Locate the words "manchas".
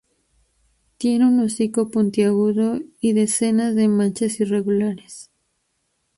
3.87-4.39